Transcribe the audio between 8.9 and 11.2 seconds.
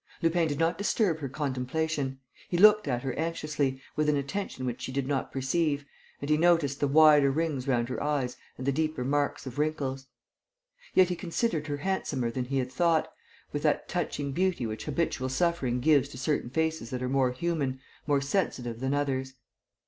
marks of wrinkles. Yet he